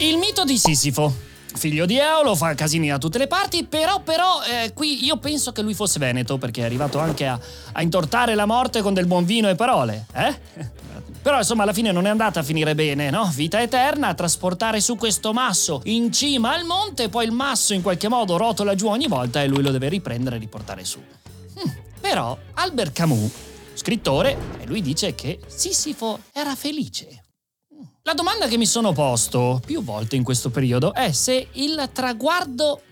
[0.00, 1.26] Il mito di Sisifo.
[1.54, 5.50] Figlio di Eolo, fa casini da tutte le parti, però, però, eh, qui io penso
[5.50, 7.36] che lui fosse veneto, perché è arrivato anche a,
[7.72, 10.38] a intortare la morte con del buon vino e parole, eh?
[11.20, 13.28] Però insomma alla fine non è andata a finire bene, no?
[13.34, 18.08] Vita eterna, trasportare su questo masso in cima al monte, poi il masso in qualche
[18.08, 21.00] modo rotola giù ogni volta e lui lo deve riprendere e riportare su.
[21.00, 21.70] Hmm,
[22.00, 23.32] Però Albert Camus,
[23.78, 27.24] scrittore, e lui dice che Sisifo era felice.
[28.02, 32.82] La domanda che mi sono posto più volte in questo periodo è se il traguardo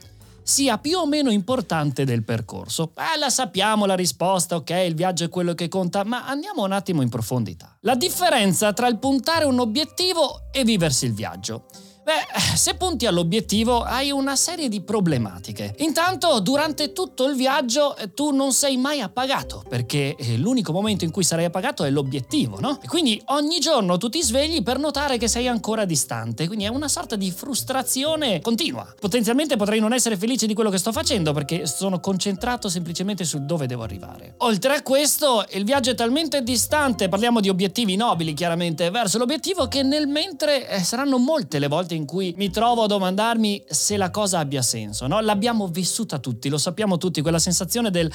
[0.43, 2.93] sia più o meno importante del percorso.
[2.97, 6.70] Eh, la sappiamo la risposta, ok, il viaggio è quello che conta, ma andiamo un
[6.70, 7.77] attimo in profondità.
[7.81, 11.67] La differenza tra il puntare un obiettivo e viversi il viaggio.
[12.07, 15.75] Beh, se punti all'obiettivo hai una serie di problematiche.
[15.79, 21.03] Intanto, durante tutto il viaggio eh, tu non sei mai appagato, perché eh, l'unico momento
[21.03, 22.79] in cui sarai appagato è l'obiettivo, no?
[22.81, 26.69] E quindi ogni giorno tu ti svegli per notare che sei ancora distante, quindi è
[26.69, 28.87] una sorta di frustrazione continua.
[29.01, 33.45] Potenzialmente potrei non essere felice di quello che sto facendo perché sono concentrato semplicemente su
[33.45, 34.34] dove devo arrivare.
[34.39, 39.66] Oltre a questo, il viaggio è talmente distante, parliamo di obiettivi nobili chiaramente, verso l'obiettivo
[39.66, 43.97] che nel mentre eh, saranno molte le volte in cui mi trovo a domandarmi se
[43.97, 45.21] la cosa abbia senso, no?
[45.21, 48.11] L'abbiamo vissuta tutti, lo sappiamo tutti, quella sensazione del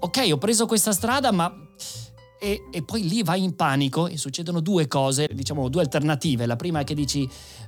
[0.00, 1.54] ok, ho preso questa strada, ma
[2.40, 6.46] e, e poi lì vai in panico e succedono due cose, diciamo due alternative.
[6.46, 7.67] La prima è che dici "Mm,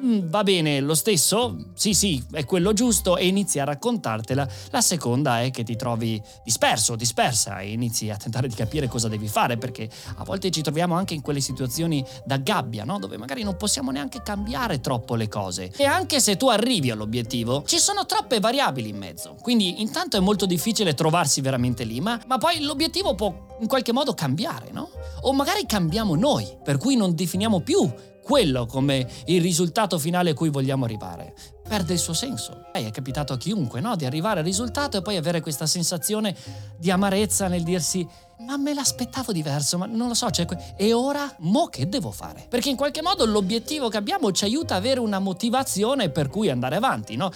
[0.00, 4.48] va bene lo stesso, sì sì, è quello giusto e inizi a raccontartela.
[4.70, 9.08] La seconda è che ti trovi disperso, dispersa e inizi a tentare di capire cosa
[9.08, 12.98] devi fare perché a volte ci troviamo anche in quelle situazioni da gabbia, no?
[12.98, 15.72] dove magari non possiamo neanche cambiare troppo le cose.
[15.76, 19.36] E anche se tu arrivi all'obiettivo, ci sono troppe variabili in mezzo.
[19.40, 23.92] Quindi intanto è molto difficile trovarsi veramente lì, ma, ma poi l'obiettivo può in qualche
[23.92, 24.90] modo cambiare, no?
[25.22, 27.90] O magari cambiamo noi, per cui non definiamo più
[28.28, 31.32] quello come il risultato finale a cui vogliamo arrivare.
[31.66, 32.66] Perde il suo senso.
[32.74, 33.96] E è capitato a chiunque, no?
[33.96, 36.36] Di arrivare al risultato e poi avere questa sensazione
[36.76, 38.06] di amarezza nel dirsi
[38.40, 42.46] ma me l'aspettavo diverso, ma non lo so, cioè, e ora mo che devo fare?
[42.48, 46.48] Perché in qualche modo l'obiettivo che abbiamo ci aiuta ad avere una motivazione per cui
[46.48, 47.30] andare avanti, no?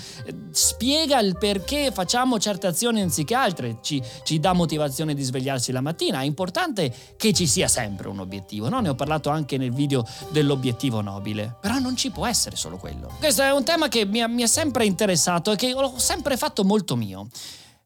[0.51, 5.81] Spiega il perché facciamo certe azioni anziché altre, ci, ci dà motivazione di svegliarsi la
[5.81, 6.21] mattina.
[6.21, 8.81] È importante che ci sia sempre un obiettivo, no?
[8.81, 11.57] Ne ho parlato anche nel video dell'obiettivo nobile.
[11.61, 13.11] Però non ci può essere solo quello.
[13.19, 16.65] Questo è un tema che mi mi ha sempre interessato e che ho sempre fatto
[16.65, 17.29] molto mio.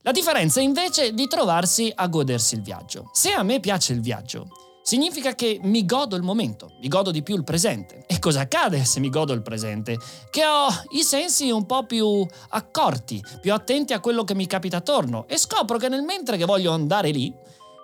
[0.06, 3.10] La differenza invece è di trovarsi a godersi il viaggio.
[3.12, 4.46] Se a me piace il viaggio,
[4.80, 8.04] significa che mi godo il momento, mi godo di più il presente.
[8.06, 9.98] E cosa accade se mi godo il presente?
[10.30, 14.76] Che ho i sensi un po' più accorti, più attenti a quello che mi capita
[14.76, 17.34] attorno e scopro che nel mentre che voglio andare lì,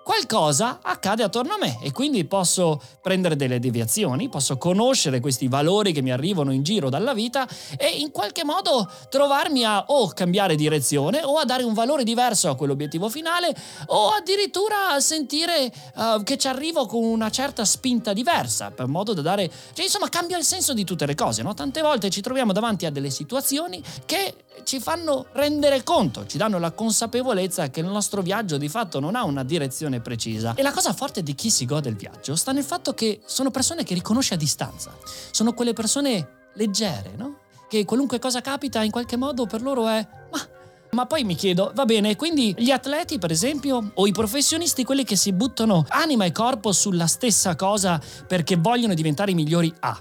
[0.03, 5.93] qualcosa accade attorno a me e quindi posso prendere delle deviazioni, posso conoscere questi valori
[5.93, 10.55] che mi arrivano in giro dalla vita e in qualche modo trovarmi a o cambiare
[10.55, 13.55] direzione o a dare un valore diverso a quell'obiettivo finale
[13.87, 19.13] o addirittura a sentire eh, che ci arrivo con una certa spinta diversa per modo
[19.13, 21.55] da dare cioè insomma cambia il senso di tutte le cose no?
[21.55, 24.34] tante volte ci troviamo davanti a delle situazioni che
[24.65, 29.15] ci fanno rendere conto, ci danno la consapevolezza che il nostro viaggio di fatto non
[29.15, 30.54] ha una direzione precisa.
[30.54, 33.51] E la cosa forte di chi si gode il viaggio sta nel fatto che sono
[33.51, 34.97] persone che riconosce a distanza,
[35.31, 37.39] sono quelle persone leggere, no?
[37.69, 40.49] Che qualunque cosa capita in qualche modo per loro è ma
[40.93, 45.05] ma poi mi chiedo, va bene, quindi gli atleti per esempio o i professionisti, quelli
[45.05, 49.98] che si buttano anima e corpo sulla stessa cosa perché vogliono diventare i migliori A,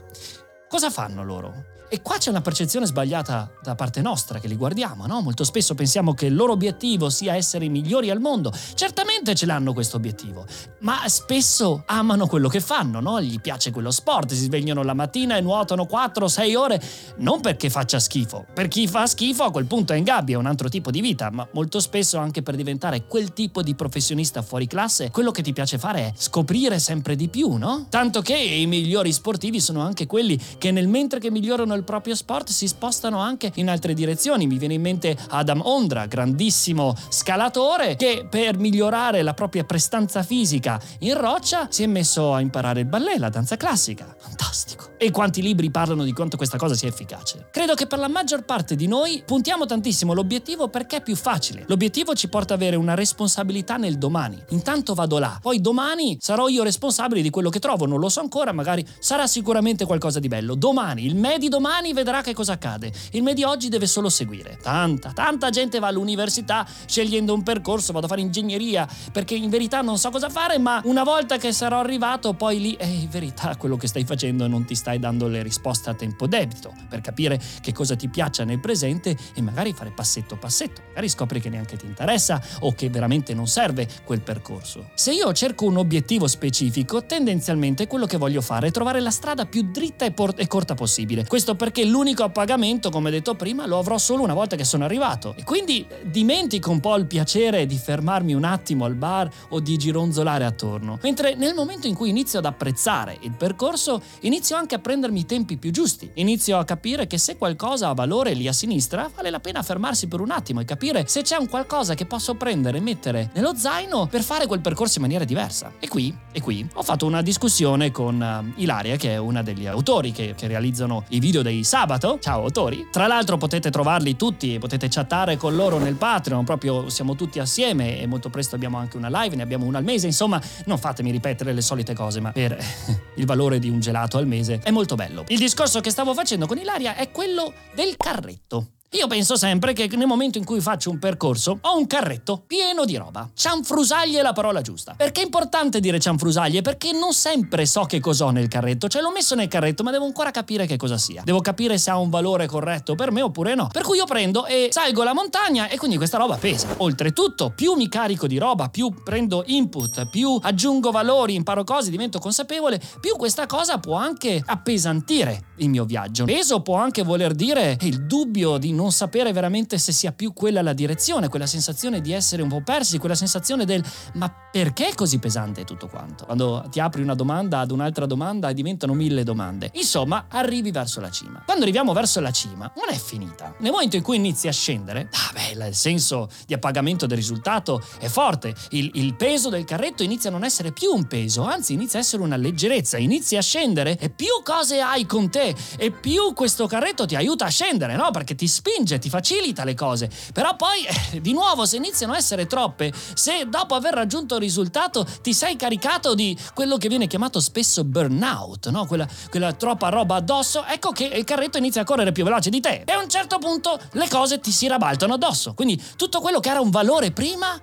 [0.68, 1.70] cosa fanno loro?
[1.93, 5.19] E qua c'è una percezione sbagliata da parte nostra che li guardiamo, no?
[5.19, 8.53] Molto spesso pensiamo che il loro obiettivo sia essere i migliori al mondo.
[8.75, 10.45] Certamente ce l'hanno questo obiettivo,
[10.79, 13.21] ma spesso amano quello che fanno, no?
[13.21, 16.81] Gli piace quello sport, si svegliano la mattina e nuotano 4-6 ore,
[17.17, 18.45] non perché faccia schifo.
[18.53, 21.01] Per chi fa schifo a quel punto è in gabbia, è un altro tipo di
[21.01, 25.41] vita, ma molto spesso anche per diventare quel tipo di professionista fuori classe, quello che
[25.41, 27.87] ti piace fare è scoprire sempre di più, no?
[27.89, 31.83] Tanto che i migliori sportivi sono anche quelli che nel mentre che migliorano il il
[31.83, 34.48] proprio sport si spostano anche in altre direzioni.
[34.48, 40.80] Mi viene in mente Adam Ondra, grandissimo scalatore, che per migliorare la propria prestanza fisica
[41.00, 44.16] in roccia si è messo a imparare il ballet, la danza classica.
[44.18, 44.89] Fantastico.
[44.98, 47.48] E quanti libri parlano di quanto questa cosa sia efficace.
[47.51, 51.66] Credo che per la maggior parte di noi puntiamo tantissimo l'obiettivo perché è più facile.
[51.68, 54.42] L'obiettivo ci porta ad avere una responsabilità nel domani.
[54.50, 58.19] Intanto vado là, poi domani sarò io responsabile di quello che trovo, non lo so
[58.19, 60.54] ancora, magari sarà sicuramente qualcosa di bello.
[60.54, 62.91] Domani, il me di domani domani vedrà che cosa accade.
[63.12, 64.57] Il me di oggi deve solo seguire.
[64.62, 69.79] Tanta, tanta gente va all'università scegliendo un percorso, vado a fare ingegneria perché in verità
[69.79, 73.56] non so cosa fare, ma una volta che sarò arrivato poi lì, eh, in verità
[73.56, 77.39] quello che stai facendo non ti stai dando le risposte a tempo debito per capire
[77.62, 80.81] che cosa ti piaccia nel presente e magari fare passetto passetto.
[80.89, 84.89] Magari scopri che neanche ti interessa o che veramente non serve quel percorso.
[84.95, 89.45] Se io cerco un obiettivo specifico, tendenzialmente quello che voglio fare è trovare la strada
[89.45, 91.25] più dritta e, por- e corta possibile.
[91.25, 95.35] Questo perché l'unico appagamento, come detto prima, lo avrò solo una volta che sono arrivato.
[95.37, 99.77] E quindi dimentico un po' il piacere di fermarmi un attimo al bar o di
[99.77, 100.97] gironzolare attorno.
[101.03, 105.25] Mentre nel momento in cui inizio ad apprezzare il percorso, inizio anche a prendermi i
[105.27, 106.09] tempi più giusti.
[106.15, 110.07] Inizio a capire che se qualcosa ha valore lì a sinistra, vale la pena fermarsi
[110.07, 113.55] per un attimo e capire se c'è un qualcosa che posso prendere e mettere nello
[113.55, 115.73] zaino per fare quel percorso in maniera diversa.
[115.79, 119.67] E qui, e qui, ho fatto una discussione con uh, Ilaria, che è una degli
[119.67, 122.17] autori che, che realizzano i video dei dei sabato.
[122.19, 122.88] Ciao autori.
[122.91, 127.99] Tra l'altro potete trovarli tutti, potete chattare con loro nel Patreon, proprio siamo tutti assieme
[127.99, 131.11] e molto presto abbiamo anche una live, ne abbiamo una al mese, insomma non fatemi
[131.11, 132.57] ripetere le solite cose, ma per
[133.15, 135.23] il valore di un gelato al mese è molto bello.
[135.27, 138.67] Il discorso che stavo facendo con Ilaria è quello del carretto.
[138.93, 142.83] Io penso sempre che nel momento in cui faccio un percorso ho un carretto pieno
[142.83, 143.29] di roba.
[143.33, 144.95] Cianfrusaglie è la parola giusta.
[144.97, 146.61] Perché è importante dire cianfrusaglie?
[146.61, 148.89] Perché non sempre so che cosa ho nel carretto.
[148.89, 151.21] Cioè l'ho messo nel carretto ma devo ancora capire che cosa sia.
[151.23, 153.69] Devo capire se ha un valore corretto per me oppure no.
[153.71, 156.67] Per cui io prendo e salgo la montagna e quindi questa roba pesa.
[156.79, 162.19] Oltretutto più mi carico di roba, più prendo input, più aggiungo valori, imparo cose, divento
[162.19, 166.25] consapevole, più questa cosa può anche appesantire il mio viaggio.
[166.25, 170.62] Peso può anche voler dire il dubbio di non sapere veramente se sia più quella
[170.62, 173.83] la direzione, quella sensazione di essere un po' persi, quella sensazione del
[174.13, 176.25] ma perché è così pesante tutto quanto?
[176.25, 179.69] Quando ti apri una domanda ad un'altra domanda e diventano mille domande.
[179.74, 181.42] Insomma, arrivi verso la cima.
[181.45, 183.56] Quando arriviamo verso la cima, non è finita.
[183.60, 187.81] Nel momento in cui inizi a scendere, ah beh, il senso di appagamento del risultato
[188.00, 188.54] è forte.
[188.72, 192.01] Il, il peso del carretto inizia a non essere più un peso, anzi inizia a
[192.01, 192.98] essere una leggerezza.
[192.98, 197.45] Inizi a scendere e più cose hai con te e più questo carretto ti aiuta
[197.45, 198.12] a scendere, no?
[198.12, 200.09] Perché ti spinge, ti facilita le cose.
[200.33, 204.41] Però poi, eh, di nuovo, se iniziano a essere troppe, se dopo aver raggiunto il
[204.41, 208.85] risultato ti sei caricato di quello che viene chiamato spesso burnout, no?
[208.85, 212.59] Quella, quella troppa roba addosso, ecco che il carretto inizia a correre più veloce di
[212.59, 212.83] te.
[212.85, 215.53] E a un certo punto le cose ti si rabaltano addosso.
[215.53, 217.59] Quindi tutto quello che era un valore prima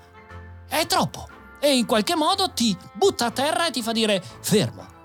[0.69, 1.29] è troppo.
[1.61, 4.98] E in qualche modo ti butta a terra e ti fa dire fermo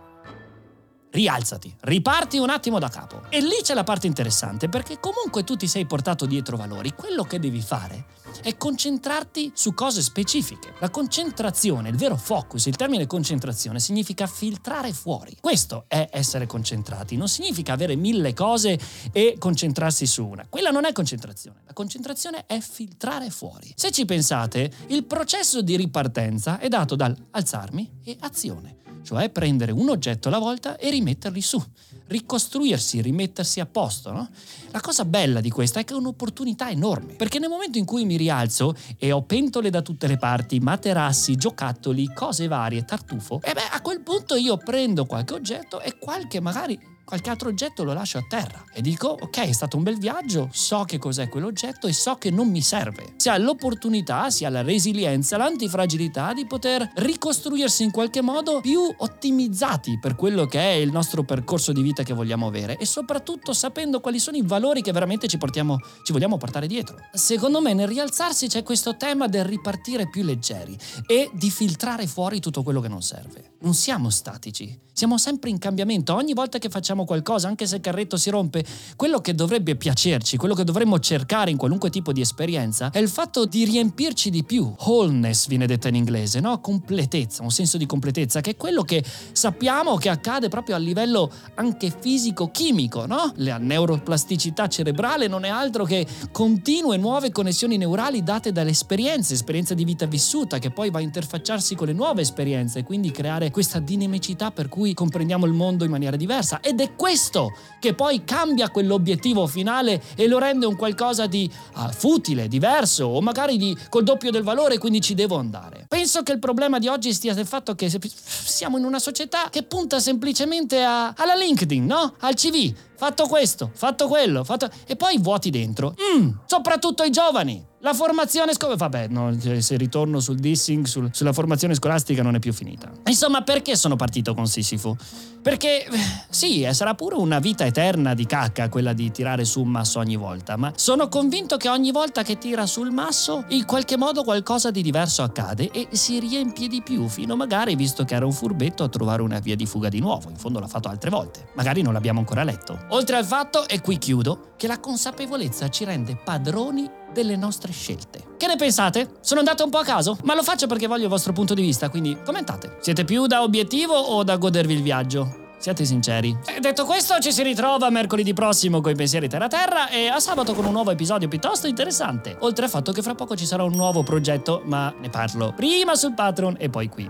[1.13, 3.22] rialzati, riparti un attimo da capo.
[3.29, 7.24] E lì c'è la parte interessante, perché comunque tu ti sei portato dietro valori, quello
[7.24, 8.05] che devi fare
[8.41, 10.74] è concentrarti su cose specifiche.
[10.79, 15.38] La concentrazione, il vero focus, il termine concentrazione significa filtrare fuori.
[15.39, 18.79] Questo è essere concentrati, non significa avere mille cose
[19.12, 20.48] e concentrarsi su una.
[20.50, 23.72] Quella non è concentrazione, la concentrazione è filtrare fuori.
[23.75, 29.72] Se ci pensate, il processo di ripartenza è dato dal alzarmi e azione cioè prendere
[29.72, 31.62] un oggetto alla volta e rimetterli su,
[32.07, 34.12] ricostruirsi, rimettersi a posto.
[34.12, 34.29] No?
[34.72, 38.05] La cosa bella di questa è che è un'opportunità enorme, perché nel momento in cui
[38.05, 43.53] mi rialzo e ho pentole da tutte le parti, materassi, giocattoli, cose varie, tartufo, e
[43.53, 47.93] beh a quel punto io prendo qualche oggetto e qualche magari qualche altro oggetto lo
[47.93, 51.88] lascio a terra e dico ok è stato un bel viaggio, so che cos'è quell'oggetto
[51.88, 53.13] e so che non mi serve.
[53.17, 58.81] Si ha l'opportunità, si ha la resilienza, l'antifragilità di poter ricostruirsi in qualche modo più
[58.98, 63.53] ottimizzati per quello che è il nostro percorso di vita che vogliamo avere e soprattutto
[63.53, 66.98] sapendo quali sono i valori che veramente ci, portiamo, ci vogliamo portare dietro.
[67.12, 72.39] Secondo me nel rialzarsi c'è questo tema del ripartire più leggeri e di filtrare fuori
[72.39, 73.51] tutto quello che non serve.
[73.60, 77.75] Non siamo statici, siamo sempre in cambiamento, ogni volta che facciamo facciamo qualcosa, anche se
[77.75, 78.63] il carretto si rompe,
[78.95, 83.09] quello che dovrebbe piacerci, quello che dovremmo cercare in qualunque tipo di esperienza, è il
[83.09, 84.73] fatto di riempirci di più.
[84.79, 86.59] Wholeness viene detta in inglese, no?
[86.62, 91.31] Completezza, un senso di completezza, che è quello che sappiamo che accade proprio a livello
[91.55, 93.33] anche fisico-chimico, no?
[93.38, 99.73] La neuroplasticità cerebrale non è altro che continue nuove connessioni neurali date dalle esperienze, esperienza
[99.73, 103.50] di vita vissuta, che poi va a interfacciarsi con le nuove esperienze e quindi creare
[103.50, 106.59] questa dinamicità per cui comprendiamo il mondo in maniera diversa.
[106.59, 111.91] Ed è questo che poi cambia quell'obiettivo finale e lo rende un qualcosa di ah,
[111.91, 115.82] futile, diverso o magari di, col doppio del valore, quindi ci devo andare.
[115.93, 119.62] Penso che il problema di oggi stia nel fatto che siamo in una società che
[119.62, 122.15] punta semplicemente a, alla LinkedIn, no?
[122.21, 122.73] Al CV.
[122.95, 124.69] Fatto questo, fatto quello, fatto...
[124.88, 125.93] e poi vuoti dentro.
[126.17, 127.63] Mm, soprattutto i giovani.
[127.79, 128.88] La formazione scolastica.
[128.88, 132.89] Vabbè, no, se ritorno sul dissing, sul, sulla formazione scolastica non è più finita.
[133.07, 134.95] Insomma, perché sono partito con Sisifo?
[135.41, 135.85] Perché
[136.29, 140.00] sì, eh, sarà pure una vita eterna di cacca quella di tirare su un masso
[140.00, 144.23] ogni volta, ma sono convinto che ogni volta che tira sul masso, in qualche modo
[144.23, 148.83] qualcosa di diverso accade si riempie di più, fino magari, visto che era un furbetto,
[148.83, 150.29] a trovare una via di fuga di nuovo.
[150.29, 151.49] In fondo l'ha fatto altre volte.
[151.55, 152.85] Magari non l'abbiamo ancora letto.
[152.89, 158.35] Oltre al fatto, e qui chiudo, che la consapevolezza ci rende padroni delle nostre scelte.
[158.37, 159.17] Che ne pensate?
[159.21, 160.17] Sono andato un po' a caso?
[160.23, 162.77] Ma lo faccio perché voglio il vostro punto di vista, quindi commentate.
[162.81, 165.42] Siete più da obiettivo o da godervi il viaggio?
[165.63, 166.38] Siate sinceri.
[166.46, 170.20] E detto questo, ci si ritrova mercoledì prossimo con i pensieri terra terra e a
[170.20, 172.36] sabato con un nuovo episodio piuttosto interessante.
[172.39, 175.96] Oltre al fatto che fra poco ci sarà un nuovo progetto, ma ne parlo prima
[175.96, 177.10] sul Patreon e poi qui.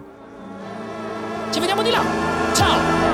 [1.50, 2.03] Ci vediamo di là.
[2.53, 3.12] Ciao!